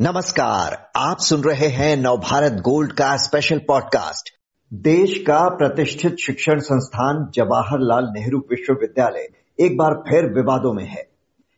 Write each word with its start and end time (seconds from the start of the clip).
नमस्कार, 0.00 0.90
आप 0.96 1.18
सुन 1.18 1.40
रहे 1.40 1.66
हैं 1.66 1.96
नवभारत 1.96 2.52
गोल्ड 2.52 2.92
का 2.92 3.16
स्पेशल 3.16 3.58
पॉडकास्ट 3.58 4.28
देश 4.72 5.18
का 5.26 5.48
प्रतिष्ठित 5.48 6.16
शिक्षण 6.16 6.58
संस्थान 6.58 7.30
जवाहरलाल 7.34 8.04
नेहरू 8.04 8.38
विश्वविद्यालय 8.38 9.28
एक 9.58 9.76
बार 9.76 9.94
फिर 10.08 10.26
विवादों 10.26 10.72
में 10.72 10.84
है। 10.84 11.06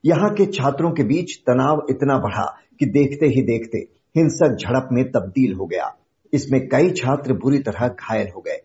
यहाँ 0.05 0.31
के 0.31 0.47
छात्रों 0.47 0.91
के 0.91 1.03
बीच 1.03 1.37
तनाव 1.37 1.87
इतना 1.91 2.19
बढ़ा 2.19 2.45
कि 2.81 2.87
देखते 2.87 3.27
ही 3.27 3.43
देखते 3.43 3.79
हिंसक 4.17 4.57
झड़प 4.61 4.89
में 4.93 5.05
तब्दील 5.11 5.55
हो 5.55 5.67
गया। 5.67 5.97
इसमें 6.33 6.69
कई 6.69 6.91
छात्र 6.91 7.33
बुरी 7.33 7.59
तरह 7.59 7.89
घायल 7.89 8.29
हो 8.37 8.41
गए। 8.41 8.63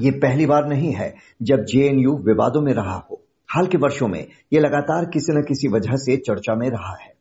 ये 0.00 0.10
पहली 0.10 0.46
बार 0.46 0.66
नहीं 0.66 0.92
है 0.92 1.14
जब 1.42 1.64
जेएनयू 1.64 2.16
विवादों 2.16 2.60
में 2.60 2.72
रहा 2.72 3.06
हो। 3.10 3.22
हाल 3.48 3.66
के 3.66 3.78
वर्षों 3.78 4.08
में 4.08 4.26
ये 4.52 4.60
लगातार 4.60 5.04
किसी 5.04 5.32
न 5.32 5.42
किसी 5.42 5.68
वजह 5.68 5.96
से 5.96 6.16
चर्चा 6.16 6.54
में 6.54 6.70
रहा 6.70 6.96
है। 7.02 7.14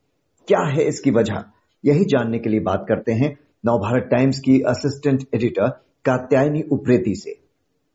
क्या 0.48 0.60
है 0.60 0.84
इसकी 0.84 1.12
वजह? 1.12 1.44
यही 1.84 2.06
जानने 2.06 2.40
के 2.40 2.50
लिए 2.50 2.60
बात 2.60 2.86
करते 2.90 3.12
हैं 3.12 3.30
नवभारत 3.66 4.10
टाइम्स 4.12 4.40
की 4.40 4.60
असिस्टेंट 4.62 5.24
एडिटर 5.36 5.70
कात्यायनी 6.06 6.62
उप्रेती 6.72 7.16
से। 7.16 7.32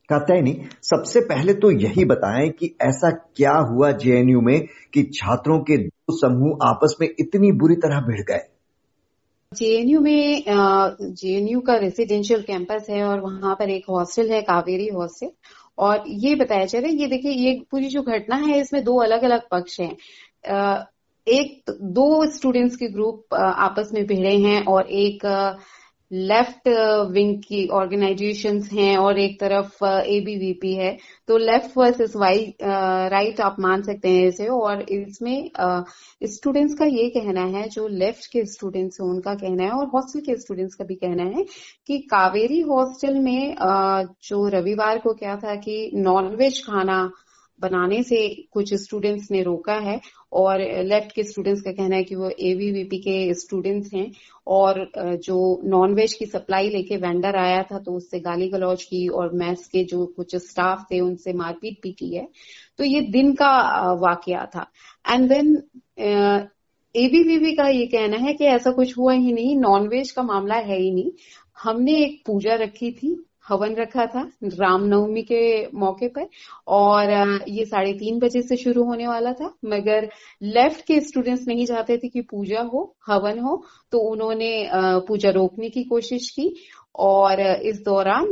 कात्यायनी, 0.09 0.51
सबसे 0.83 1.19
पहले 1.21 1.53
तो 1.53 1.71
यही 1.71 2.05
बताएँ 2.05 2.49
कि 2.49 2.75
ऐसा 2.81 3.09
क्या 3.35 3.53
हुआ 3.71 3.91
जेएनयू 3.91 4.41
में 4.41 4.59
कि 4.93 5.03
छात्रों 5.13 5.59
के 5.59 5.77
दो 5.77 6.17
समूह 6.17 6.67
आपस 6.67 6.95
में 7.01 7.07
इतनी 7.19 7.51
बुरी 7.51 7.75
तरह 7.75 7.99
भिड़ 7.99 8.21
गए? 8.21 8.47
जेएनयू 9.53 9.99
में 9.99 10.43
जेएनयू 11.01 11.59
का 11.59 11.75
रेसिडेंशियल 11.75 12.41
कैंपस 12.41 12.87
है 12.89 13.03
और 13.03 13.19
वहाँ 13.19 13.55
पर 13.55 13.69
एक 13.69 13.85
हॉस्टल 13.89 14.31
है, 14.31 14.41
कावेरी 14.41 14.87
हॉस्टल 14.87 15.29
और 15.77 16.03
ये 16.07 16.35
बताया 16.35 16.65
जा 16.65 16.79
रहा 16.79 16.89
है, 16.89 16.95
ये 16.95 17.07
देखिए, 17.07 17.31
ये 17.31 17.61
पूरी 17.71 17.87
जो 17.87 18.01
घटना 18.01 18.35
है, 18.35 18.59
इसमें 18.61 18.83
दो 18.83 18.97
अलग 18.97 19.23
अलग 19.23 19.41
पक्ष 19.51 19.79
हैं। 19.79 19.95
एक 21.29 21.71
दो 21.95 22.05
स्टूडेंट्स 22.35 22.75
के 22.75 22.87
ग्रुप 22.91 23.33
आपस 23.35 23.89
में 23.93 24.05
भिड़े 24.07 24.35
हैं 24.39 24.63
और 24.65 24.87
एक 24.99 25.25
लेफ़्ट 26.11 26.67
विंग 27.13 27.35
की 27.43 27.67
ऑर्गेनाइजेशन 27.79 28.61
हैं 28.71 28.95
और 28.97 29.19
एक 29.19 29.39
तरफ़ 29.39 29.83
एबीवीपी 29.85 30.73
है। 30.75 30.95
तो 31.27 31.37
लेफ़्ट 31.37 31.77
वर्सेस 31.77 32.15
वाइट 32.15 32.63
राइट 33.13 33.41
आप 33.41 33.55
मान 33.59 33.81
सकते 33.83 34.09
हैं 34.09 34.27
इसे 34.27 34.47
और 34.47 34.81
इसमें 34.91 35.49
स्टूडेंट्स 36.27 36.73
का 36.79 36.85
ये 36.85 37.09
कहना 37.09 37.41
है, 37.57 37.67
जो 37.69 37.87
लेफ़्ट 37.87 38.25
के 38.31 38.45
स्टूडेंट्स 38.45 39.01
हैं 39.01 39.07
उनका 39.09 39.33
कहना 39.35 39.63
है 39.63 39.71
और 39.71 39.87
हॉस्टल 39.93 40.19
के 40.21 40.35
स्टूडेंट्स 40.41 40.75
का 40.75 40.85
भी 40.85 40.95
कहना 40.95 41.23
है 41.37 41.45
कि 41.87 41.97
कावेरी 42.11 42.59
हॉस्टल 42.71 43.19
में 43.19 43.55
जो 44.23 44.47
रविवार 44.57 44.99
को 44.99 45.13
क्या 45.15 45.35
था 45.43 45.55
कि 45.57 45.89
नॉनवेज 45.95 46.63
खाना 46.65 47.01
बनाने 47.61 48.01
से 48.03 48.27
कुछ 48.51 48.73
स्टूडेंट्स 48.73 49.31
ने 49.31 49.41
रोका 49.43 49.73
है 49.81 49.99
और 50.33 50.61
लेफ़्ट 50.83 51.11
के 51.11 51.23
स्टूडेंट्स 51.23 51.61
का 51.61 51.71
कहना 51.71 51.95
है 51.95 52.03
कि 52.03 52.15
वो 52.15 52.29
एवीवीपी 52.29 52.97
के 52.97 53.33
स्टूडेंट्स 53.33 53.93
हैं 53.93 54.11
और 54.47 54.91
जो 55.23 55.39
नॉनवेज 55.65 56.13
की 56.13 56.25
सप्लाई 56.25 56.69
लेके 56.69 56.97
वेंडर 56.97 57.35
आया 57.35 57.61
था 57.63 57.79
तो 57.79 57.91
उससे 57.91 58.19
गाली 58.19 58.47
गलौज 58.49 58.83
की 58.83 59.07
और 59.07 59.33
मैथ्स 59.33 59.67
के 59.67 59.83
जो 59.83 60.05
कुछ 60.05 60.35
स्टाफ 60.35 60.85
थे 60.91 60.99
उनसे 60.99 61.33
मारपीट 61.33 61.79
भी 61.83 61.91
की 61.91 62.15
है। 62.15 62.27
तो 62.77 62.83
ये 62.83 63.01
दिन 63.01 63.33
का 63.33 63.51
वाकया 64.01 64.45
था। 64.45 64.65
एंड 65.11 65.29
देन 65.29 65.55
एबीवीपी 66.95 67.55
का 67.55 67.67
ये 67.67 67.85
कहना 67.87 68.17
है 68.17 68.33
कि 68.33 68.45
ऐसा 68.45 68.71
कुछ 68.71 68.97
हुआ 68.97 69.13
ही 69.13 69.31
नहीं 69.33 69.55
नॉनवेज 69.57 70.11
का 70.11 70.23
मामला 70.23 70.55
है 70.55 70.79
ही 70.79 70.91
नहीं। 70.91 71.11
हमने 71.63 71.95
एक 71.95 72.21
पूजा 72.25 72.55
रखी 72.55 72.91
थी 72.91 73.15
हवन 73.49 73.75
रखा 73.75 74.05
था 74.05 74.21
रामनवमी 74.43 75.21
के 75.23 75.41
मौके 75.77 76.07
पर, 76.07 76.27
और 76.67 77.11
ये 77.49 77.65
साढ़े 77.65 77.93
तीन 77.93 78.19
बजे 78.19 78.41
से 78.41 78.57
शुरू 78.57 78.83
होने 78.83 79.07
वाला 79.07 79.33
था। 79.33 79.53
मगर 79.65 80.09
लेफ़्ट 80.41 80.85
के 80.87 80.99
स्टूडेंट्स 81.01 81.47
नहीं 81.47 81.65
चाहते 81.65 81.97
थे 81.97 82.07
कि 82.09 82.21
पूजा 82.21 82.61
हो, 82.63 82.95
हवन 83.07 83.39
हो 83.39 83.63
तो 83.91 83.99
उन्होंने 84.11 84.51
पूजा 85.07 85.29
रोकने 85.31 85.69
की 85.69 85.83
कोशिश 85.85 86.29
की। 86.29 86.53
और, 86.97 87.39
इस 87.41 87.81
दौरान 87.83 88.31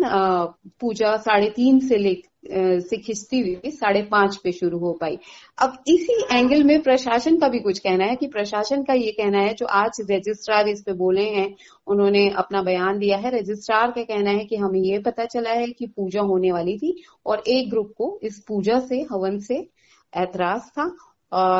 पूजा 0.81 1.15
साढ़े 1.17 1.49
तीन 1.49 1.79
से 1.79 1.97
ले 1.97 2.13
से 2.49 2.97
खिंचती 2.97 3.39
हुई 3.39 3.71
साढ़े 3.71 4.01
पाँच 4.11 4.35
पे 4.43 4.51
शुरू 4.51 4.79
हो 4.79 4.91
पाई। 5.01 5.17
अब 5.57 5.77
इसी 5.87 6.13
एंगल 6.31 6.63
में 6.63 6.81
प्रशासन 6.81 7.37
का 7.37 7.47
भी 7.47 7.59
कुछ 7.59 7.79
कहना 7.79 8.05
है 8.05 8.15
कि 8.15 8.27
प्रशासन 8.27 8.83
का 8.83 8.93
ये 8.93 9.11
कहना 9.11 9.39
है, 9.39 9.53
जो 9.53 9.65
आज 9.65 10.01
रजिस्ट्रार 10.11 10.67
इस 10.67 10.81
पे 10.81 10.93
बोले 10.95 11.25
हैं, 11.29 11.53
उन्होंने 11.87 12.27
अपना 12.37 12.61
बयान 12.63 12.99
दिया 12.99 13.17
है। 13.17 13.31
रजिस्ट्रार 13.31 13.91
का 13.91 14.03
कहना 14.03 14.31
है 14.31 14.45
कि 14.45 14.55
हमें 14.57 14.79
ये 14.81 14.99
पता 14.99 15.25
चला 15.25 15.51
है 15.51 15.67
कि 15.69 15.87
पूजा 15.87 16.21
होने 16.23 16.51
वाली 16.51 16.77
थी 16.77 16.95
और 17.25 17.43
एक 17.47 17.69
ग्रुप 17.69 17.93
को 17.97 18.19
इस 18.23 18.43
पूजा 18.47 18.79
से, 18.79 19.05
हवन 19.11 19.39
से 19.39 19.67
ऐतराज 20.13 20.69
था। 20.69 20.95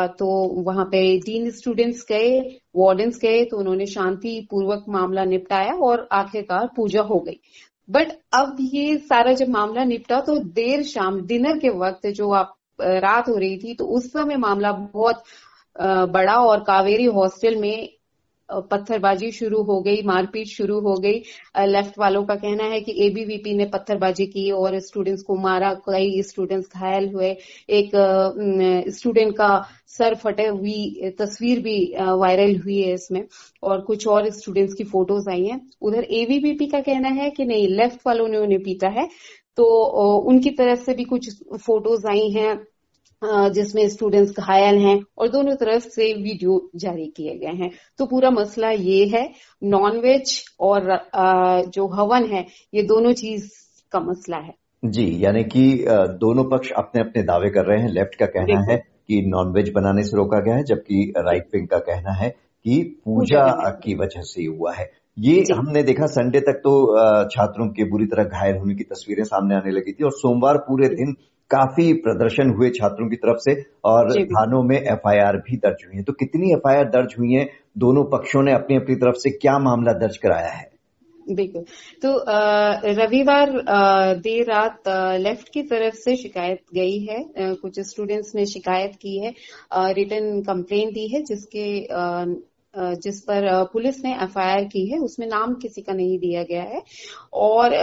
तो 0.09 0.27
वहाँ 0.63 0.83
पे 0.85 0.99
तीन 1.19 1.49
स्टूडेंट्स 1.51 2.05
गए 2.09 2.39
वार्डन्स 2.75 3.17
गए 3.21 3.43
तो 3.45 3.57
उन्होंने 3.57 3.85
शांति 3.85 4.39
पूर्वक 4.51 4.85
मामला 4.89 5.23
निपटाया 5.25 5.73
और 5.85 6.07
आखिरकार 6.11 6.69
पूजा 6.75 7.01
हो 7.01 7.19
गई। 7.19 7.39
बट 7.89 8.07
अब 8.33 8.57
ये 8.59 8.97
सारा 8.97 9.33
जब 9.33 9.49
मामला 9.49 9.83
निपटा 9.83 10.19
तो 10.21 10.37
देर 10.39 10.83
शाम, 10.83 11.21
डिनर 11.21 11.57
के 11.57 11.69
वक्त 11.69 12.07
जो 12.07 12.31
आप 12.31 12.55
रात 12.81 13.29
हो 13.29 13.35
रही 13.35 13.57
थी 13.57 13.73
तो 13.73 13.85
उस 13.87 14.11
समय 14.13 14.37
मामला 14.37 14.71
बहुत 14.71 15.23
बड़ा 16.09 16.35
और 16.35 16.63
कावेरी 16.63 17.05
हॉस्टल 17.05 17.55
में 17.55 17.96
पत्थरबाजी 18.49 19.31
शुरू 19.31 19.61
हो 19.63 19.79
गई, 19.81 20.01
मारपीट 20.03 20.47
शुरू 20.47 20.79
हो 20.79 20.93
गई। 20.95 21.21
लेफ़्ट 21.67 21.97
वालों 21.99 22.23
का 22.25 22.35
कहना 22.35 22.63
है 22.65 22.79
कि 22.81 22.93
एबीवीपी 23.05 23.53
ने 23.55 23.65
पत्थरबाजी 23.73 24.25
की 24.27 24.49
और 24.51 24.79
स्टूडेंट्स 24.79 25.23
को 25.23 25.35
मारा। 25.37 25.73
कई 25.87 26.21
स्टूडेंट्स 26.23 26.69
घायल 26.75 27.09
हुए। 27.13 27.29
एक 27.71 27.91
स्टूडेंट 28.97 29.35
का 29.37 29.49
सर 29.87 30.15
फटे 30.15 30.45
हुई 30.47 31.11
तस्वीर 31.19 31.59
भी 31.61 31.77
वायरल 31.97 32.55
हुई 32.57 32.81
है 32.81 32.93
इसमें 32.93 33.23
और 33.63 33.81
कुछ 33.81 34.07
और 34.07 34.29
स्टूडेंट्स 34.31 34.73
की 34.73 34.83
फ़ोटोज़ 34.85 35.29
आई 35.29 35.45
हैं। 35.45 35.59
उधर 35.81 36.03
एबीवीपी 36.13 36.67
का 36.67 36.79
कहना 36.81 37.09
है 37.21 37.29
कि 37.29 37.45
नहीं 37.45 37.67
लेफ़्ट 37.69 38.07
वालों 38.07 38.27
ने 38.27 38.37
उन्हें 38.37 38.61
पीटा 38.63 38.89
है। 38.89 39.07
तो 39.57 39.63
उनकी 40.29 40.49
तरफ़ 40.51 40.79
से 40.79 40.93
भी 40.93 41.03
कुछ 41.03 41.29
फ़ोटोज़ 41.55 42.07
आई 42.07 42.29
हैं। 42.31 42.55
जिसमें 43.21 43.87
स्टूडेंट्स 43.89 44.39
घायल 44.39 44.77
हैं 44.79 44.99
और 45.17 45.29
दोनों 45.29 45.55
तरफ़ 45.55 45.83
से 45.85 46.11
वीडियो 46.13 46.59
जारी 46.75 47.05
किए 47.17 47.35
गए 47.37 47.53
हैं। 47.55 47.69
तो 47.99 48.05
पूरा 48.05 48.29
मसला 48.31 48.69
ये 48.71 49.05
है 49.07 49.23
नॉनवेज 49.61 50.43
और 50.59 50.89
जो 51.69 51.87
हवन 51.93 52.25
है 52.31 52.45
ये 52.73 52.83
दोनों 52.85 53.13
चीज़ 53.15 53.49
का 53.91 53.99
मसला 54.01 54.37
है। 54.37 54.53
जी 54.83 55.05
यानी 55.23 55.43
कि 55.45 55.63
दोनों 56.19 56.43
पक्ष 56.49 56.71
अपने 56.77 57.01
अपने 57.01 57.23
दावे 57.23 57.49
कर 57.49 57.65
रहे 57.65 57.81
हैं। 57.81 57.89
लेफ़्ट 57.89 58.15
का 58.15 58.25
कहना 58.27 58.59
है 58.71 58.77
कि 58.77 59.21
नॉनवेज 59.27 59.71
बनाने 59.75 60.03
से 60.03 60.17
रोका 60.17 60.39
गया 60.39 60.55
है 60.55 60.63
जबकि 60.65 61.13
राइट 61.17 61.47
विंग 61.53 61.67
का 61.67 61.77
कहना 61.81 62.11
है 62.13 62.29
कि 62.29 62.81
पूजा 63.05 63.45
की 63.83 63.95
वजह 63.95 64.21
से 64.23 64.45
हुआ 64.45 64.73
है। 64.73 64.89
ये 65.17 65.43
हमने 65.51 65.83
देखा 65.83 66.05
संडे 66.07 66.39
तक 66.41 66.59
तो 66.63 66.73
छात्रों 67.29 67.67
के 67.69 67.83
बुरी 67.91 68.05
तरह 68.05 68.23
घायल 68.23 68.57
होने 68.57 68.75
की 68.75 68.83
तस्वीरें 68.83 69.23
सामने 69.23 69.55
आने 69.55 69.71
लगी 69.71 69.91
थी 69.91 70.03
और 70.03 70.11
सोमवार 70.13 70.57
पूरे 70.67 70.87
दिन 70.89 71.15
काफ़ी 71.51 71.91
प्रदर्शन 72.05 72.49
हुए 72.49 72.69
छात्रों 72.69 73.09
की 73.09 73.15
तरफ़ 73.15 73.37
से 73.39 73.53
और 73.85 74.13
थानों 74.25 74.63
में 74.63 74.77
एफआईआर 74.77 75.37
भी 75.39 75.57
दर्ज 75.57 75.85
हुई 75.85 75.95
है। 75.97 76.03
तो 76.03 76.13
कितनी 76.13 76.51
एफआईआर 76.53 76.89
दर्ज 76.89 77.15
हुई 77.19 77.33
है? 77.33 77.49
दोनों 77.77 78.03
पक्षों 78.11 78.41
ने 78.43 78.53
अपनी 78.53 78.77
अपनी 78.77 78.95
तरफ़ 78.95 79.15
से 79.15 79.29
क्या 79.31 79.57
मामला 79.59 79.93
दर्ज 79.99 80.17
कराया 80.17 80.49
है? 80.49 80.69
बिल्कुल। 81.29 81.63
तो 82.01 82.11
रविवार 82.95 83.49
देर 84.17 84.45
रात 84.45 84.87
लेफ़्ट 85.21 85.49
की 85.53 85.61
तरफ़ 85.63 85.95
से 85.95 86.15
शिकायत 86.15 86.61
गई 86.75 86.99
है। 87.05 87.23
कुछ 87.55 87.79
स्टूडेंट्स 87.79 88.35
ने 88.35 88.45
शिकायत 88.45 88.95
की 89.01 89.17
है 89.19 89.33
रिटर्न 89.93 90.41
कंप्लेन 90.41 90.91
दी 90.91 91.07
है 91.07 91.21
जिसके 91.23 91.67
जिस 93.03 93.19
पर 93.21 93.49
पुलिस 93.73 94.03
ने 94.05 94.13
एफआईआर 94.23 94.63
की 94.63 94.87
है 94.87 94.99
उसमें 94.99 95.27
नाम 95.27 95.53
किसी 95.53 95.81
का 95.81 95.93
नहीं 95.93 96.17
दिया 96.19 96.43
गया 96.43 96.63
है। 96.63 96.81
और 97.33 97.75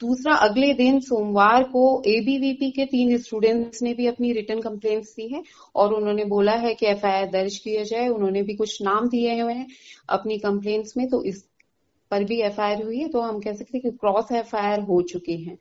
दूसरा, 0.00 0.34
अगले 0.36 0.72
दिन 0.74 0.98
सोमवार 1.00 1.62
को 1.64 1.82
एबीवीपी 2.06 2.70
के 2.70 2.84
तीन 2.86 3.16
स्टूडेंट्स 3.18 3.82
ने 3.82 3.92
भी 3.94 4.06
अपनी 4.06 4.32
रिटर्न 4.32 4.60
कंप्लेंट्स 4.60 5.14
दी 5.16 5.28
है 5.28 5.42
और 5.74 5.94
उन्होंने 5.94 6.24
बोला 6.24 6.52
है 6.54 6.74
कि 6.74 6.86
एफआईआर 6.86 7.30
दर्ज 7.30 7.56
किया 7.58 7.82
जाए। 7.82 8.08
उन्होंने 8.08 8.42
भी 8.42 8.54
कुछ 8.54 8.82
नाम 8.82 9.08
दिए 9.08 9.40
हुए 9.40 9.52
हैं 9.52 9.66
अपनी 10.08 10.38
कंप्लेंट्स 10.38 10.96
में 10.96 11.08
तो 11.08 11.22
इस 11.24 11.42
पर 12.10 12.24
भी 12.24 12.40
एफआईआर 12.40 12.82
हुई 12.82 12.98
है। 12.98 13.08
तो 13.08 13.20
हम 13.20 13.40
कह 13.40 13.52
सकते 13.52 13.78
हैं 13.78 13.82
कि 13.82 13.96
क्रॉस 13.96 14.32
एफआईआर 14.32 14.80
हो 14.80 15.00
चुकी 15.02 15.42
है। 15.44 15.56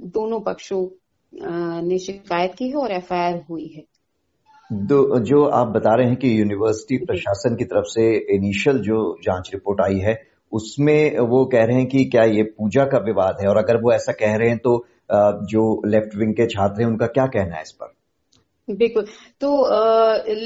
दोनों 0.00 0.40
पक्षों 0.40 0.86
ने 1.82 1.98
शिकायत 1.98 2.54
की 2.54 2.68
है 2.68 2.74
और 2.74 2.92
एफआईआर 2.92 3.44
हुई 3.50 3.66
है। 3.66 3.84
जो 4.70 5.44
आप 5.44 5.68
बता 5.68 5.94
रहे 5.94 6.06
हैं 6.06 6.16
कि 6.16 6.40
यूनिवर्सिटी 6.40 7.04
प्रशासन 7.04 7.56
की 7.56 7.64
तरफ़ 7.64 7.84
से 7.84 8.04
इनिशियल 8.36 8.78
जो 8.78 8.98
जाँच 9.22 9.50
रिपोर्ट 9.54 9.80
आई 9.80 9.98
है 9.98 10.14
उसमें 10.52 11.18
वो 11.18 11.44
कह 11.44 11.64
रहे 11.64 11.76
हैं 11.76 11.86
कि 11.86 12.04
क्या 12.04 12.24
ये 12.24 12.42
पूजा 12.42 12.84
का 12.84 12.98
विवाद 12.98 13.38
है? 13.42 13.48
और 13.48 13.56
अगर 13.56 13.76
वो 13.76 13.92
ऐसा 13.92 14.12
कह 14.12 14.36
रहे 14.36 14.48
हैं 14.48 14.58
तो 14.58 14.78
जो 15.46 15.82
लेफ़्ट 15.86 16.16
विंग 16.16 16.34
के 16.34 16.46
छात्र 16.46 16.82
हैं 16.82 16.88
उनका 16.88 17.06
क्या 17.06 17.26
कहना 17.26 17.56
है 17.56 17.62
इस 17.62 17.72
पर? 17.72 17.92
बिल्कुल। 18.68 19.06
तो 19.40 19.48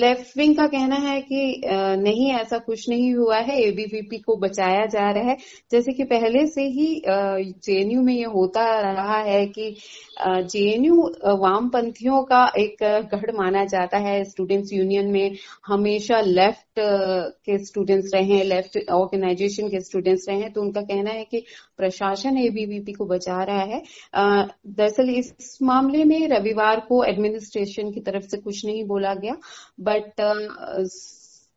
लेफ़्ट 0.00 0.37
विंग 0.38 0.56
का 0.56 0.67
कहना 0.67 0.97
है 0.97 1.20
कि 1.20 1.62
आ, 1.62 1.94
नहीं 1.97 2.31
ऐसा 2.32 2.58
कुछ 2.58 2.88
नहीं 2.88 3.14
हुआ 3.14 3.38
है। 3.38 3.58
एबीवीपी 3.62 4.19
को 4.19 4.37
बचाया 4.37 4.87
जा 4.87 5.11
रहा 5.11 5.31
है। 5.31 5.37
जैसे 5.70 5.93
कि 5.93 6.05
पहले 6.05 6.47
से 6.47 6.62
ही 6.69 7.02
जेएनयू 7.06 8.02
में 8.02 8.14
ये 8.14 8.25
होता 8.35 8.64
रहा 8.93 9.19
है 9.23 9.47
कि 9.47 9.75
जेएनयू 10.19 11.03
वामपंथियों 11.39 12.23
का 12.25 12.45
एक 12.59 12.77
गढ़ 13.13 13.31
माना 13.37 13.65
जाता 13.67 13.99
है। 13.99 14.23
स्टूडेंट्स 14.25 14.73
यूनियन 14.73 15.11
में 15.13 15.37
हमेशा 15.67 16.21
लेफ़्ट 16.21 16.79
के 16.79 17.59
स्टूडेंट्स 17.65 18.11
रहे 18.15 18.25
हैं 18.25 18.45
लेफ़्ट 18.45 18.79
ऑर्गेनाइजेशन 18.91 19.69
के 19.69 19.81
स्टूडेंट्स 19.81 20.29
रहे 20.29 20.39
हैं 20.41 20.53
तो 20.53 20.63
उनका 20.63 20.83
कहना 20.83 21.11
है 21.11 21.25
कि 21.25 21.45
प्रशासन 21.77 22.39
एबीवीपी 22.39 22.93
को 22.93 23.07
बचा 23.07 23.43
रहा 23.45 23.63
है। 23.65 23.83
दरअसल 24.17 25.11
इस 25.11 25.59
मामले 25.63 26.05
में 26.05 26.29
रविवार 26.29 26.81
को 26.89 27.03
एडमिनिस्ट्रेशन 27.05 27.91
की 27.93 28.01
तरफ़ 28.01 28.27
से 28.27 28.39
कुछ 28.39 28.65
नहीं 28.67 28.85
बोला 28.85 29.15
गया 29.15 29.37
बट 29.81 30.21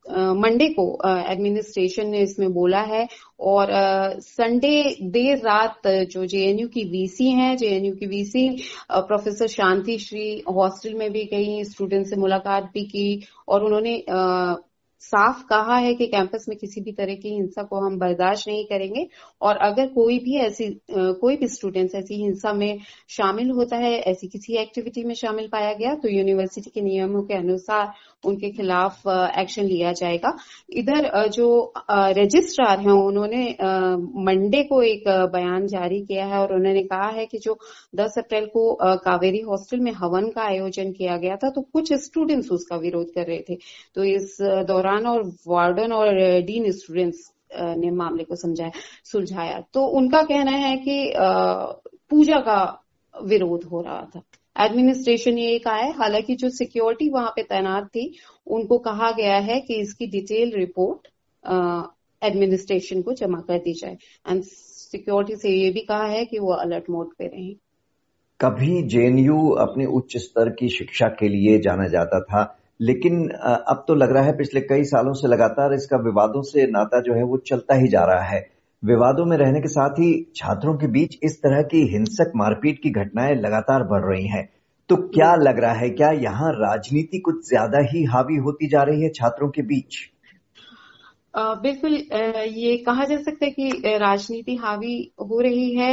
मंडे 0.10 0.68
को 0.70 0.86
एडमिनिस्ट्रेशन 1.08 2.08
ने 2.08 2.22
इसमें 2.22 2.52
बोला 2.54 2.80
है 2.84 3.08
और 3.40 3.68
संडे 4.20 4.72
देर 5.10 5.38
रात 5.38 5.88
जो 6.12 6.26
जेएनयू 6.26 6.68
की 6.68 6.84
वीसी 6.92 7.30
हैं 7.32 7.56
जेएनयू 7.58 7.96
की 7.96 8.06
VC 8.08 8.48
professor 8.92 9.48
Shanti 9.48 9.98
Shri 9.98 10.32
hostel 10.50 10.94
में 10.94 11.12
भी 11.12 11.24
गई 11.26 11.64
स्टूडेंट 11.66 12.08
से 12.08 12.16
मुलाकात 12.16 12.72
भी 12.74 12.86
की 12.86 13.08
और 13.48 13.64
उन्होंने 13.66 14.02
साफ़ 15.02 15.44
कहा 15.50 15.76
है 15.78 15.94
कि 15.96 16.06
कैंपस 16.08 16.46
में 16.50 16.58
किसी 16.58 16.82
भी 16.82 16.92
तरह 16.92 17.16
की 17.16 17.30
हिंसा 17.30 17.64
को 17.64 17.80
हम 17.86 17.98
बर्दाश्त 18.00 18.48
नहीं 18.48 18.66
करेंगे 18.66 19.06
और 19.42 19.58
अगर 19.58 19.88
कोई 19.88 20.18
भी 20.20 20.36
ऐसी 20.38 20.68
कोई 20.92 21.36
भी 21.36 21.48
स्टूडेंट्स 21.48 21.96
ऐसी 21.96 22.16
हिंसा 22.16 22.54
में 22.54 22.80
शामिल 23.10 23.50
होता 23.52 23.78
है, 23.78 23.92
ऐसी 23.94 24.28
किसी 24.28 24.56
एक्टिविटी 24.58 25.04
में 25.04 25.14
शामिल 25.16 25.48
पाया 25.52 25.74
गया 25.74 25.94
तो 25.96 26.10
यूनिवर्सिटी 26.10 26.70
के 26.70 26.82
नियमों 26.82 27.22
के 27.24 27.34
अनुसार 27.34 27.94
उनके 28.24 28.50
खिलाफ 28.52 29.08
एक्शन 29.08 29.64
लिया 29.64 29.92
जाएगा। 29.94 30.36
इधर 30.72 31.28
जो 31.30 31.74
रजिस्ट्रार 31.92 32.80
हैं, 32.80 32.92
उन्होंने 32.94 33.44
मंडे 34.26 34.64
को 34.64 34.82
एक 34.84 35.04
बयान 35.34 35.68
जारी 35.68 36.02
किया 36.02 36.26
है 36.26 36.40
और 36.40 36.54
उन्होंने 36.54 36.84
कहा 36.84 37.08
है 37.10 37.26
कि 37.26 37.38
जो 37.38 37.58
10 37.96 38.18
अप्रैल 38.18 38.46
को 38.54 38.74
कावेरी 39.00 39.40
हॉस्टल 39.42 39.80
में 39.80 39.92
हवन 39.94 40.30
का 40.30 40.42
आयोजन 40.44 40.92
किया 40.92 41.18
गया 41.18 41.36
था 41.36 41.50
तो 41.50 41.62
कुछ 41.64 41.94
स्टूडेंट्स 42.04 42.52
उसका 42.52 42.76
विरोध 42.78 43.14
कर 43.16 43.28
रहे 43.28 43.44
थे। 43.50 43.58
तो 43.96 44.04
इस 44.06 44.38
दौरान 44.68 45.06
और 45.08 45.24
वार्डन 45.48 45.92
और 45.94 46.14
डीन 46.42 46.72
स्टूडेंट्स 46.74 47.32
ने 47.54 47.92
मामले 47.92 48.24
को 48.24 48.36
समझाया, 48.36 48.72
सुलझाया। 49.06 49.60
तो 49.74 49.86
उनका 49.98 50.22
कहना 50.24 50.52
है 50.58 50.76
कि 50.78 51.14
पूजा 52.10 52.40
का 52.40 52.62
विरोध 53.16 53.64
हो 53.64 53.82
रहा 53.82 54.02
था। 54.16 54.22
एडमिनिस्ट्रेशन 54.56 55.38
ये 55.38 55.58
कहा 55.60 55.76
है, 55.76 55.92
हालाँकि 55.94 56.36
जो 56.36 56.50
सिक्योरिटी 56.50 57.10
वहाँ 57.10 57.32
पे 57.36 57.44
तैनात 57.44 57.86
थी, 57.88 58.14
उनको 58.48 58.78
कहा 58.80 59.12
गया 59.12 59.38
है 59.38 59.60
कि 59.62 59.76
इसकी 59.76 60.08
डिटेल 60.08 60.52
रिपोर्ट 60.56 61.08
एडमिनिस्ट्रेशन 62.22 63.02
को 63.02 63.14
जमा 63.14 63.40
कर 63.40 63.58
दी 63.58 63.74
जाए। 63.74 63.98
एंड 64.26 64.44
सिक्योरिटी 64.44 65.36
से 65.36 65.50
ये 65.50 65.70
भी 65.72 65.82
कहा 65.82 66.06
है 66.06 66.26
कि 66.26 66.40
वो 66.40 66.54
अलर्ट 66.54 66.90
मोड 66.90 67.14
पे 67.20 67.28
रहें। 67.28 67.56
कभी 68.40 68.82
जेएनयू 68.84 69.50
अपने 69.60 69.86
उच्च 69.86 70.18
स्तर 70.18 70.50
की 70.50 70.70
शिक्षा 70.70 71.08
के 71.20 71.28
लिए 71.28 71.58
जाना 71.60 71.88
जाता 71.88 72.20
था, 72.22 72.44
लेकिन 72.82 73.28
अब 73.30 73.84
तो 73.88 73.96
लग 73.96 74.12
रहा 74.12 74.24
है 74.24 74.38
पिछले 74.38 74.62
कई 74.62 74.84
सालों 74.84 75.14
से 75.14 75.28
लगातार 75.28 75.74
इसका 75.74 75.98
विवादों 75.98 76.42
से 76.42 76.66
नाता 76.68 77.02
जो 77.02 77.14
है 77.14 77.24
वो 77.24 77.38
चलता 77.40 77.76
ही 77.76 77.88
जा 77.88 78.04
रहा 78.06 78.24
है। 78.24 78.48
विवादों 78.84 79.26
में 79.26 79.38
रहने 79.38 79.60
के 79.62 79.68
साथ 79.68 79.90
ही 79.90 80.28
छात्रों 80.36 80.74
के 80.78 80.88
बीच 80.88 81.18
इस 81.24 81.38
तरह 81.38 81.62
की 81.62 81.82
हिंसक 81.88 82.32
मारपीट 82.36 82.82
की 82.84 82.90
घटनाएँ 82.90 83.36
लगातार 83.36 83.84
बढ़ 83.84 84.06
रही 84.06 84.28
हैं। 84.28 84.50
तो 84.90 84.96
क्या 84.96 85.36
लग 85.36 85.60
रहा 85.60 85.74
है, 85.74 85.90
क्या 85.90 86.12
यहाँ 86.12 86.52
राजनीति 86.52 87.20
कुछ 87.20 87.48
ज़्यादा 87.50 87.80
ही 87.80 88.04
हावी 88.04 88.36
होती 88.36 88.68
जा 88.68 88.84
रही 88.84 89.04
है 89.04 89.10
छात्रों 89.10 89.50
के 89.50 89.62
बीच? 89.62 89.96
बिल्कुल 91.62 91.94
ये 92.54 92.76
कहा 92.78 93.04
जा 93.06 93.18
सकता 93.18 93.46
है 93.46 93.52
कि 93.52 93.98
राजनीति 93.98 94.56
हावी 94.56 94.96
हो 95.22 95.40
रही 95.42 95.74
है। 95.76 95.92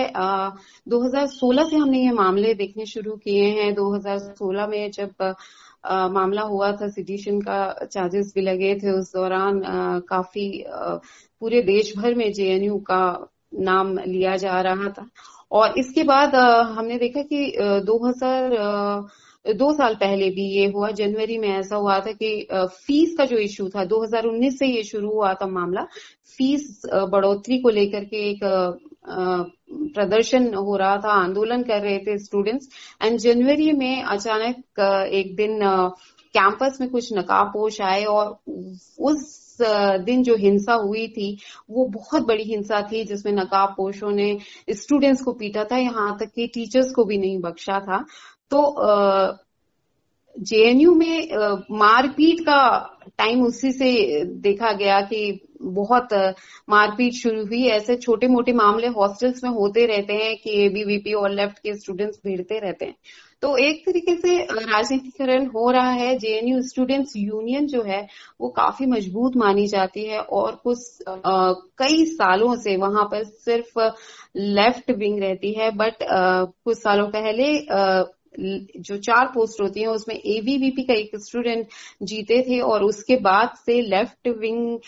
2016 0.89 1.65
से 1.65 1.77
हमने 1.77 2.03
ये 2.05 2.11
मामले 2.13 2.55
देखने 2.55 2.87
शुरू 2.87 3.17
किए 3.17 3.45
हैं। 3.51 3.73
2016 3.75 4.67
में 4.67 4.91
जब 4.91 5.35
मामला 6.13 6.43
हुआ 6.43 6.71
था 6.73 6.89
सिटिशन 6.89 7.41
का 7.41 7.59
चार्जेस 7.85 8.33
भी 8.35 8.41
लगे 8.41 8.75
थे, 8.75 8.91
उस 8.91 9.13
दौरान 9.13 9.61
काफ़ी 10.09 10.65
पूरे 11.41 11.63
देश 11.63 11.93
भर 11.99 12.15
में 12.15 12.33
जेएनयू 12.33 12.79
का 12.91 13.03
नाम 13.55 13.99
लिया 13.99 14.37
जा 14.37 14.61
रहा 14.61 14.89
था। 14.91 15.09
और 15.53 15.79
इसके 15.79 16.03
बाद 16.05 16.35
हमने 16.77 16.99
देखा 16.99 17.23
कि 17.23 17.53
2000 17.87 18.57
दो 19.55 19.73
साल 19.73 19.95
पहले 19.95 20.29
भी 20.31 20.45
ये 20.51 20.67
हुआ, 20.71 20.91
जनवरी 20.91 21.39
में 21.39 21.49
ऐसा 21.49 21.77
हुआ 21.77 21.99
था 22.01 22.13
कि 22.13 22.47
फ़ीस 22.53 23.15
का 23.19 23.25
जो 23.25 23.37
इश्यू 23.39 23.69
था 23.69 23.85
2019 23.85 24.59
से 24.59 24.67
ये 24.67 24.83
शुरू 24.83 25.11
हुआ 25.13 25.33
था 25.35 25.47
मामला, 25.47 25.85
फ़ीस 26.39 26.83
बढ़ोतरी 27.13 27.59
को 27.59 27.69
लेकर 27.71 28.05
के 28.05 28.17
एक 28.31 28.41
प्रदर्शन 29.95 30.53
हो 30.55 30.77
रहा 30.77 30.97
था, 30.97 31.13
आंदोलन 31.13 31.63
कर 31.63 31.81
रहे 31.83 31.99
थे 31.99 32.19
स्टूडेंट्स 32.19 32.69
एंड 33.03 33.19
जनवरी 33.19 33.73
में 33.73 34.03
अचानक 34.03 34.81
एक 35.13 35.35
दिन 35.37 35.59
कैंपस 36.35 36.79
में 36.81 36.89
कुछ 36.91 37.13
नकाबपोश 37.15 37.81
आए 37.81 38.05
और 38.05 38.39
उस 39.01 39.43
दिन 39.61 40.23
जो 40.23 40.35
हिंसा 40.37 40.75
हुई 40.75 41.07
थी, 41.09 41.37
वो 41.71 41.85
बहुत 41.89 42.27
बड़ी 42.27 42.43
हिंसा 42.45 42.81
थी, 42.93 43.05
जिसमें 43.05 43.33
नकाबपोशों 43.33 44.11
ने 44.11 44.39
स्टूडेंट्स 44.71 45.23
को 45.23 45.33
पीटा 45.33 45.65
था, 45.65 45.77
यहाँ 45.79 46.17
तक 46.21 46.33
कि 46.35 46.47
टीचर्स 46.55 46.91
को 46.93 47.05
भी 47.05 47.19
नहीं 47.19 47.39
बख्शा 47.41 47.79
था। 47.81 48.05
तो 48.51 49.39
जेएनयू 50.37 50.95
में 50.95 51.29
मारपीट 51.71 52.41
का 52.41 52.59
टाइम 53.19 53.43
उसी 53.45 53.73
से 53.73 53.91
देखा 54.43 54.73
गया 54.73 55.01
कि 55.03 55.41
बहुत 55.63 56.13
मारपीट 56.69 57.13
शुरू 57.15 57.45
हुई। 57.47 57.63
ऐसे 57.69 57.97
छोटे 57.97 58.29
मोटे 58.29 58.53
मामले 58.53 58.87
हॉस्टल्स 58.97 59.43
में 59.45 59.51
होते 59.51 59.87
रहते 59.87 60.13
हैं 60.13 60.37
कि 60.37 60.65
एबीवीपी 60.65 61.13
और 61.13 61.31
लेफ़्ट 61.31 61.59
के 61.59 61.75
स्टूडेंट्स 61.75 62.19
भिड़ते 62.27 62.59
रहते 62.59 62.85
हैं। 62.85 62.95
तो 63.43 63.57
एक 63.59 63.83
तरीके 63.87 64.15
से 64.17 64.37
राजनीतिकरण 64.45 65.47
हो 65.47 65.71
रहा 65.71 65.91
है। 65.91 66.17
जेएनयू 66.19 66.61
स्टूडेंट्स 66.63 67.13
यूनियन 67.17 67.67
जो 67.67 67.83
है 67.83 68.07
वो 68.41 68.49
काफ़ी 68.49 68.87
मज़बूत 68.87 69.37
मानी 69.37 69.67
जाती 69.67 70.05
है 70.05 70.21
और 70.21 70.55
कुछ 70.65 71.03
आ, 71.09 71.53
कई 71.79 72.05
सालों 72.05 72.55
से 72.57 72.77
वहाँ 72.77 73.05
पर 73.05 73.25
सिर्फ़ 73.25 73.79
लेफ़्ट 74.37 74.91
विंग 74.91 75.19
रहती 75.23 75.53
है। 75.53 75.71
बट 75.71 76.03
आ, 76.03 76.45
कुछ 76.45 76.79
सालों 76.79 77.09
पहले 77.11 77.53
जो 78.39 78.97
चार 78.99 79.27
पोस्ट 79.35 79.61
होती 79.61 79.81
हैं, 79.81 79.89
उसमें 79.89 80.15
एबीवीपी 80.17 80.83
का 80.83 80.95
एक 80.95 81.17
स्टूडेंट 81.19 81.67
जीते 82.03 82.41
थे 82.43 82.61
और 82.63 82.85
उसके 82.85 83.17
बाद 83.21 83.53
से 83.67 83.81
लेफ़्ट 83.83 84.29
विंग 84.39 84.79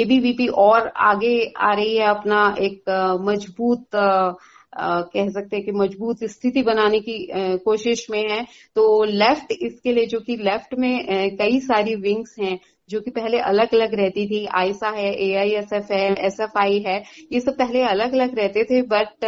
एबीवीपी 0.00 0.46
और 0.58 0.88
आगे 1.06 1.36
आ 1.58 1.72
रही 1.74 1.96
है 1.96 2.06
अपना 2.08 2.54
एक 2.60 2.90
मज़बूत 3.22 3.86
कह 3.94 5.28
सकते 5.30 5.56
हैं 5.56 5.64
कि 5.64 5.72
मज़बूत 5.72 6.24
स्थिति 6.24 6.62
बनाने 6.62 6.98
की 7.00 7.16
कोशिश 7.64 8.06
में 8.10 8.22
है। 8.30 8.42
तो 8.76 9.04
लेफ़्ट 9.04 9.52
इसके 9.52 9.92
लिए, 9.92 10.06
जो 10.06 10.20
कि 10.20 10.36
लेफ़्ट 10.38 10.74
में 10.78 11.36
कई 11.36 11.60
सारी 11.60 11.94
विंग्स 11.98 12.36
हैं 12.40 12.58
जो 12.88 13.00
कि 13.00 13.10
पहले 13.10 13.38
अलग 13.40 13.74
अलग 13.74 13.94
रहती 13.94 14.26
थी। 14.26 14.44
आयसा 14.56 14.88
है 14.90 15.12
ए 15.16 15.34
आई 15.36 15.50
एस 15.54 15.72
एफ़ 15.72 15.92
है 15.92 16.14
एस 16.26 16.40
एफ़ 16.40 16.58
आई 16.58 16.78
है, 16.78 17.02
ये 17.32 17.40
सब 17.40 17.56
पहले 17.58 17.82
अलग 17.84 18.12
अलग 18.12 18.38
रहते 18.38 18.64
थे 18.64 18.82
बट 18.84 19.24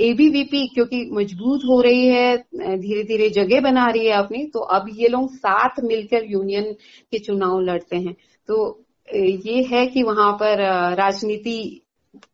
एबीवीपी 0.00 0.66
क्योंकि 0.68 1.04
मज़बूत 1.12 1.64
हो 1.64 1.80
रही 1.80 2.06
है 2.06 2.36
धीरे 2.78 3.02
धीरे 3.04 3.28
जगह 3.30 3.60
बना 3.60 3.88
रही 3.88 4.06
है 4.06 4.12
अपनी 4.14 4.44
तो 4.46 4.60
अब 4.76 4.88
ये 4.92 5.08
लोग 5.08 5.32
साथ 5.32 5.80
मिलकर 5.84 6.24
यूनियन 6.26 6.72
के 7.12 7.18
चुनाव 7.18 7.60
लड़ते 7.60 7.96
हैं। 7.96 8.14
तो 8.48 8.84
ये 9.08 9.62
है 9.64 9.86
कि 9.86 10.02
वहाँ 10.02 10.32
पर 10.32 10.62
राजनीति 10.96 11.58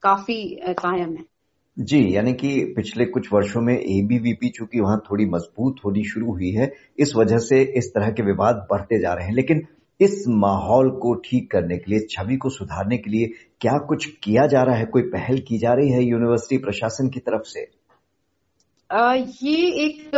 काफ़ी 0.02 0.42
कायम 0.78 1.14
है। 1.16 1.24
जी, 1.76 2.16
यानी 2.16 2.32
कि 2.34 2.48
पिछले 2.76 3.04
कुछ 3.06 3.32
वर्षों 3.32 3.60
में 3.60 3.74
एबीवीपी 3.74 4.48
चूँकि 4.48 4.80
वहाँ 4.80 4.98
थोड़ी 5.00 5.24
मज़बूत 5.26 5.80
होनी 5.84 6.04
शुरू 6.04 6.32
हुई 6.32 6.50
है, 6.50 6.72
इस 6.98 7.14
वजह 7.16 7.38
से 7.40 7.60
इस 7.78 7.92
तरह 7.94 8.10
के 8.10 8.22
विवाद 8.22 8.66
बढ़ते 8.70 8.98
जा 9.00 9.12
रहे 9.14 9.26
हैं। 9.26 9.34
लेकिन 9.34 9.66
इस 10.00 10.24
माहौल 10.28 10.90
को 10.90 11.14
ठीक 11.14 11.50
करने 11.50 11.76
के 11.78 11.90
लिए 11.90 12.06
छवि 12.10 12.36
को 12.36 12.48
सुधारने 12.50 12.96
के 12.98 13.10
लिए 13.10 13.26
क्या 13.60 13.78
कुछ 13.78 14.06
किया 14.22 14.46
जा 14.46 14.62
रहा 14.62 14.76
है? 14.76 14.84
कोई 14.84 15.02
पहल 15.02 15.38
की 15.38 15.58
जा 15.58 15.72
रही 15.72 15.90
है 15.90 16.02
यूनिवर्सिटी 16.04 16.58
प्रशासन 16.58 17.08
की 17.08 17.20
तरफ़ 17.20 17.42
से? 17.42 17.66
आ, 18.90 19.14
ये 19.14 19.56
एक 19.84 20.14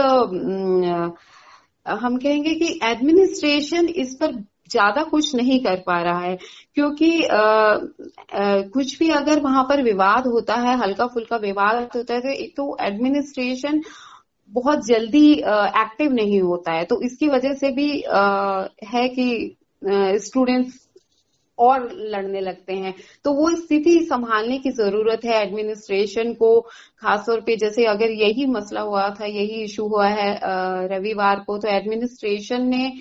आ, 1.86 1.94
हम 1.94 2.16
कहेंगे 2.16 2.54
कि 2.54 2.78
एडमिनिस्ट्रेशन 2.82 3.86
इस 3.88 4.14
पर 4.14 4.32
ज़्यादा 4.70 5.02
कुछ 5.02 5.34
नहीं 5.34 5.58
कर 5.64 5.76
पा 5.86 6.00
रहा 6.02 6.20
है 6.20 6.36
क्योंकि 6.74 7.22
आ, 7.24 7.38
आ, 7.38 7.78
कुछ 8.74 8.98
भी 8.98 9.10
अगर 9.10 9.40
वहाँ 9.40 9.64
पर 9.64 9.82
विवाद 9.82 10.26
होता 10.26 10.54
है 10.54 10.76
हल्का 10.78 11.06
फुल्का 11.06 11.36
विवाद 11.36 11.88
होता 11.96 12.14
है 12.14 12.20
तो 12.20 12.28
एक 12.28 12.52
तो 12.56 12.76
एडमिनिस्ट्रेशन 12.80 13.80
बहुत 14.50 14.86
जल्दी 14.86 15.32
एक्टिव 15.32 16.12
नहीं 16.12 16.40
होता 16.40 16.72
है। 16.72 16.84
तो 16.84 17.00
इसकी 17.02 17.28
वजह 17.28 17.52
से 17.54 17.70
भी 17.70 18.02
आ, 18.02 18.66
है 18.84 19.08
कि 19.08 19.56
स्टूडेंट्स 19.82 20.86
और 21.58 21.88
लड़ने 21.92 22.40
लगते 22.40 22.72
हैं। 22.74 22.94
तो 23.24 23.32
वो 23.34 23.50
स्थिति 23.56 23.98
संभालने 24.10 24.58
की 24.58 24.70
ज़रूरत 24.72 25.24
है 25.24 25.40
एडमिनिस्ट्रेशन 25.42 26.32
को, 26.34 26.60
खासतौर 27.02 27.40
पे 27.46 27.56
जैसे 27.56 27.84
अगर 27.86 28.10
यही 28.12 28.46
मसला 28.48 28.80
हुआ 28.80 29.08
था, 29.10 29.24
यही 29.26 29.62
इशू 29.64 29.86
हुआ 29.88 30.06
है 30.08 30.38
रविवार 30.88 31.44
को 31.46 31.58
तो 31.58 31.68
एडमिनिस्ट्रेशन 31.68 32.68
ने 32.68 32.92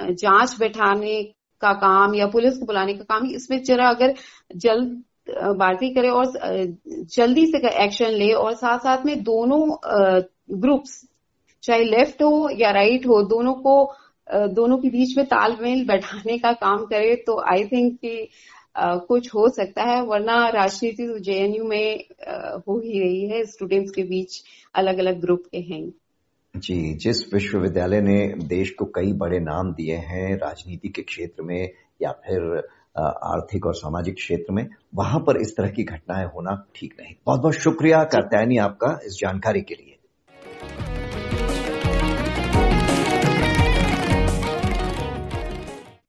जाँच 0.00 0.56
बैठाने 0.58 1.22
का 1.62 1.72
काम 1.80 2.14
या 2.14 2.26
पुलिस 2.26 2.58
को 2.58 2.66
बुलाने 2.66 2.94
का 2.94 3.04
काम, 3.04 3.26
इसमें 3.26 3.62
जरा 3.62 3.88
अगर 3.88 4.14
जल्द 4.56 5.02
बाती 5.56 5.88
करे 5.94 6.08
और 6.10 6.32
जल्दी 7.14 7.46
से 7.46 7.58
एक्शन 7.84 8.10
ले 8.12 8.32
और 8.34 8.54
साथ 8.54 8.78
साथ 8.78 9.04
में 9.06 9.22
दोनों 9.22 9.60
ग्रुप्स 10.60 11.02
चाहे 11.62 11.84
लेफ़्ट 11.84 12.22
हो 12.22 12.48
या 12.58 12.70
राइट 12.70 13.06
हो, 13.06 13.22
दोनों 13.22 13.54
को 13.54 13.92
दोनों 14.34 14.78
के 14.78 14.88
बीच 14.88 15.16
में 15.16 15.26
तालमेल 15.26 15.86
बैठाने 15.86 16.38
का 16.38 16.52
काम 16.52 16.84
करे 16.84 17.14
तो 17.16 17.40
आई 17.52 17.64
थिंक 17.64 17.98
कि 17.98 18.28
कुछ 18.78 19.28
हो 19.34 19.48
सकता 19.48 19.82
है 19.82 20.02
वरना 20.02 20.48
राजनीति 20.48 21.06
तो 21.06 21.18
जेएनयू 21.18 21.64
में 21.64 22.04
हो 22.68 22.78
ही 22.78 23.00
रही 23.00 23.28
है 23.28 23.44
स्टूडेंट्स 23.44 23.90
के 23.90 24.02
बीच 24.02 24.42
अलग 24.74 24.98
अलग 24.98 25.20
ग्रुप 25.20 25.42
के 25.52 25.58
हैं। 25.58 25.92
जी 26.56 26.94
जिस 26.94 27.34
विश्वविद्यालय 27.34 28.00
ने 28.00 28.34
देश 28.44 28.70
को 28.70 28.84
कई 28.84 29.12
बड़े 29.12 29.38
नाम 29.38 29.72
दिए 29.72 29.96
हैं 29.96 30.36
राजनीति 30.36 30.88
के 30.88 31.02
क्षेत्र 31.02 31.42
में 31.42 31.70
या 32.02 32.12
फिर 32.12 32.62
आर्थिक 32.98 33.66
और 33.66 33.74
सामाजिक 33.74 34.14
क्षेत्र 34.14 34.52
में 34.52 34.66
वहाँ 34.94 35.20
पर 35.20 35.40
इस 35.40 35.56
तरह 35.56 35.68
की 35.68 35.84
घटनाएँ 35.84 36.26
होना 36.26 36.64
ठीक 36.76 36.94
नहीं। 37.00 37.14
बहुत 37.26 37.40
बहुत 37.40 37.54
शुक्रिया 37.54 38.02
कात्यायनी 38.04 38.56
आपका 38.56 38.98
इस 39.06 39.12
जानकारी 39.12 39.60
के 39.60 39.74
लिए। 39.74 39.91